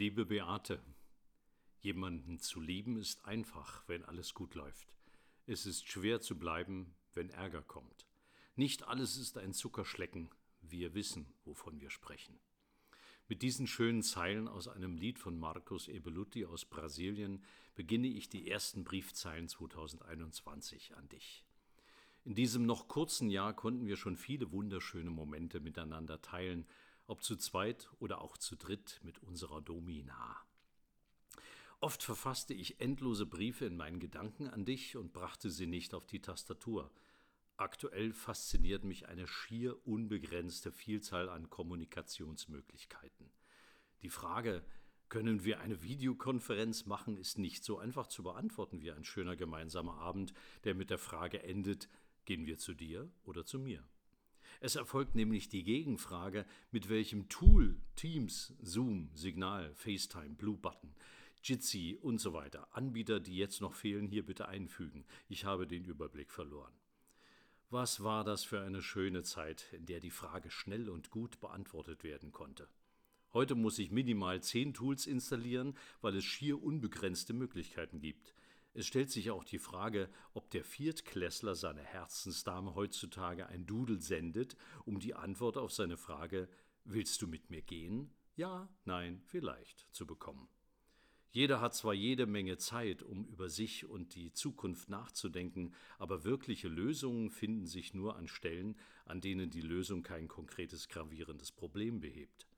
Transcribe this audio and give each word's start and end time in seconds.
Liebe 0.00 0.24
Beate, 0.24 0.82
jemanden 1.82 2.38
zu 2.38 2.58
lieben 2.58 2.96
ist 2.96 3.26
einfach, 3.26 3.86
wenn 3.86 4.02
alles 4.02 4.32
gut 4.32 4.54
läuft. 4.54 4.94
Es 5.44 5.66
ist 5.66 5.86
schwer 5.86 6.22
zu 6.22 6.38
bleiben, 6.38 6.94
wenn 7.12 7.28
Ärger 7.28 7.60
kommt. 7.60 8.06
Nicht 8.56 8.88
alles 8.88 9.18
ist 9.18 9.36
ein 9.36 9.52
Zuckerschlecken, 9.52 10.30
wir 10.62 10.94
wissen, 10.94 11.26
wovon 11.44 11.82
wir 11.82 11.90
sprechen. 11.90 12.40
Mit 13.28 13.42
diesen 13.42 13.66
schönen 13.66 14.02
Zeilen 14.02 14.48
aus 14.48 14.68
einem 14.68 14.96
Lied 14.96 15.18
von 15.18 15.38
Marcos 15.38 15.86
Ebeluti 15.86 16.46
aus 16.46 16.64
Brasilien 16.64 17.44
beginne 17.74 18.08
ich 18.08 18.30
die 18.30 18.48
ersten 18.48 18.84
Briefzeilen 18.84 19.48
2021 19.48 20.96
an 20.96 21.10
dich. 21.10 21.44
In 22.24 22.34
diesem 22.34 22.64
noch 22.64 22.88
kurzen 22.88 23.28
Jahr 23.28 23.52
konnten 23.52 23.86
wir 23.86 23.98
schon 23.98 24.16
viele 24.16 24.50
wunderschöne 24.50 25.10
Momente 25.10 25.60
miteinander 25.60 26.22
teilen, 26.22 26.66
ob 27.10 27.24
zu 27.24 27.36
zweit 27.36 27.90
oder 27.98 28.20
auch 28.20 28.36
zu 28.36 28.56
dritt 28.56 29.00
mit 29.02 29.18
unserer 29.18 29.60
Domina. 29.60 30.36
Oft 31.80 32.02
verfasste 32.02 32.54
ich 32.54 32.80
endlose 32.80 33.26
Briefe 33.26 33.64
in 33.64 33.76
meinen 33.76 33.98
Gedanken 33.98 34.48
an 34.48 34.64
dich 34.64 34.96
und 34.96 35.12
brachte 35.12 35.50
sie 35.50 35.66
nicht 35.66 35.92
auf 35.92 36.06
die 36.06 36.20
Tastatur. 36.20 36.92
Aktuell 37.56 38.12
fasziniert 38.12 38.84
mich 38.84 39.08
eine 39.08 39.26
schier 39.26 39.84
unbegrenzte 39.86 40.70
Vielzahl 40.70 41.28
an 41.28 41.50
Kommunikationsmöglichkeiten. 41.50 43.30
Die 44.02 44.10
Frage, 44.10 44.64
können 45.08 45.44
wir 45.44 45.58
eine 45.60 45.82
Videokonferenz 45.82 46.86
machen, 46.86 47.16
ist 47.16 47.38
nicht 47.38 47.64
so 47.64 47.78
einfach 47.78 48.06
zu 48.06 48.22
beantworten 48.22 48.82
wie 48.82 48.92
ein 48.92 49.04
schöner 49.04 49.34
gemeinsamer 49.34 49.94
Abend, 49.94 50.32
der 50.62 50.76
mit 50.76 50.90
der 50.90 50.98
Frage 50.98 51.42
endet, 51.42 51.88
gehen 52.24 52.46
wir 52.46 52.58
zu 52.58 52.72
dir 52.72 53.10
oder 53.24 53.44
zu 53.44 53.58
mir? 53.58 53.82
Es 54.60 54.76
erfolgt 54.76 55.14
nämlich 55.14 55.48
die 55.48 55.62
Gegenfrage, 55.62 56.44
mit 56.70 56.88
welchem 56.88 57.28
Tool 57.28 57.80
Teams, 57.96 58.54
Zoom, 58.60 59.10
Signal, 59.14 59.72
FaceTime, 59.74 60.30
Blue 60.30 60.56
Button, 60.56 60.94
Jitsi 61.42 61.98
und 62.02 62.20
so 62.20 62.32
weiter, 62.32 62.68
Anbieter, 62.72 63.20
die 63.20 63.36
jetzt 63.36 63.60
noch 63.60 63.74
fehlen, 63.74 64.06
hier 64.06 64.26
bitte 64.26 64.48
einfügen. 64.48 65.04
Ich 65.28 65.44
habe 65.44 65.66
den 65.66 65.84
Überblick 65.84 66.30
verloren. 66.30 66.72
Was 67.70 68.02
war 68.02 68.24
das 68.24 68.42
für 68.42 68.60
eine 68.60 68.82
schöne 68.82 69.22
Zeit, 69.22 69.66
in 69.72 69.86
der 69.86 70.00
die 70.00 70.10
Frage 70.10 70.50
schnell 70.50 70.88
und 70.88 71.10
gut 71.10 71.38
beantwortet 71.40 72.02
werden 72.02 72.32
konnte. 72.32 72.68
Heute 73.32 73.54
muss 73.54 73.78
ich 73.78 73.92
minimal 73.92 74.42
zehn 74.42 74.74
Tools 74.74 75.06
installieren, 75.06 75.76
weil 76.00 76.16
es 76.16 76.24
schier 76.24 76.60
unbegrenzte 76.60 77.32
Möglichkeiten 77.32 78.00
gibt. 78.00 78.34
Es 78.72 78.86
stellt 78.86 79.10
sich 79.10 79.30
auch 79.30 79.44
die 79.44 79.58
Frage, 79.58 80.08
ob 80.32 80.50
der 80.50 80.64
Viertklässler 80.64 81.54
seiner 81.56 81.82
Herzensdame 81.82 82.74
heutzutage 82.74 83.48
ein 83.48 83.66
Dudel 83.66 84.00
sendet, 84.00 84.56
um 84.84 85.00
die 85.00 85.14
Antwort 85.14 85.56
auf 85.56 85.72
seine 85.72 85.96
Frage 85.96 86.48
Willst 86.84 87.20
du 87.20 87.26
mit 87.26 87.50
mir 87.50 87.62
gehen? 87.62 88.10
Ja, 88.36 88.68
nein, 88.84 89.20
vielleicht 89.26 89.86
zu 89.92 90.06
bekommen. 90.06 90.48
Jeder 91.32 91.60
hat 91.60 91.74
zwar 91.74 91.94
jede 91.94 92.26
Menge 92.26 92.58
Zeit, 92.58 93.02
um 93.02 93.24
über 93.26 93.48
sich 93.48 93.86
und 93.86 94.14
die 94.14 94.32
Zukunft 94.32 94.88
nachzudenken, 94.88 95.74
aber 95.98 96.24
wirkliche 96.24 96.68
Lösungen 96.68 97.30
finden 97.30 97.66
sich 97.66 97.94
nur 97.94 98.16
an 98.16 98.26
Stellen, 98.26 98.76
an 99.04 99.20
denen 99.20 99.50
die 99.50 99.60
Lösung 99.60 100.02
kein 100.02 100.26
konkretes 100.26 100.88
gravierendes 100.88 101.52
Problem 101.52 102.00
behebt. 102.00 102.48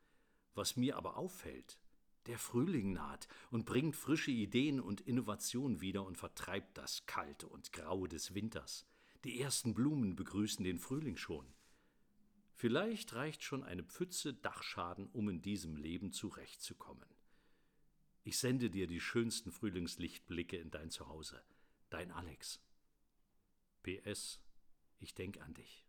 Was 0.55 0.77
mir 0.77 0.97
aber 0.97 1.17
auffällt, 1.17 1.82
der 2.27 2.39
Frühling 2.39 2.93
naht 2.93 3.29
und 3.51 3.67
bringt 3.67 3.97
frische 3.97 4.31
Ideen 4.31 4.81
und 4.81 5.01
Innovationen 5.01 5.81
wieder 5.81 6.05
und 6.05 6.17
vertreibt 6.17 6.79
das 6.79 7.07
Kalte 7.07 7.47
und 7.49 7.73
Graue 7.73 8.09
des 8.09 8.35
Winters. 8.35 8.87
Die 9.25 9.41
ersten 9.41 9.75
Blumen 9.75 10.17
begrüßen 10.17 10.65
den 10.65 10.79
Frühling 10.79 11.17
schon. 11.17 11.47
Vielleicht 12.55 13.15
reicht 13.15 13.43
schon 13.43 13.65
eine 13.65 13.83
Pfütze 13.83 14.35
Dachschaden, 14.35 15.09
um 15.13 15.29
in 15.29 15.43
diesem 15.43 15.77
Leben 15.77 16.13
zurechtzukommen. 16.13 17.09
Ich 18.25 18.39
sende 18.39 18.71
dir 18.71 18.87
die 18.87 19.01
schönsten 19.01 19.51
Frühlingslichtblicke 19.51 20.57
in 20.57 20.71
dein 20.71 20.91
Zuhause. 20.91 21.43
Dein 21.91 22.13
Alex. 22.13 22.61
PS, 23.83 24.41
ich 25.01 25.15
denk 25.15 25.41
an 25.41 25.55
dich. 25.55 25.85